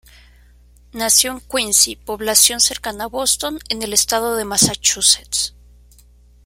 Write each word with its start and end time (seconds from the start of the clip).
Nació 0.93 1.33
en 1.33 1.41
Quincy, 1.41 1.95
población 1.95 2.59
cercana 2.59 3.03
a 3.03 3.07
Boston, 3.07 3.59
en 3.69 3.83
el 3.83 3.93
estado 3.93 4.35
de 4.35 4.45
Massachusetts. 4.45 5.53